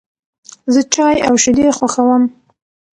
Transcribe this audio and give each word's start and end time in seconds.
زه 0.73 0.81
چای 0.93 1.15
او 1.27 1.35
شیدې 1.43 1.67
خوښوم. 1.77 2.23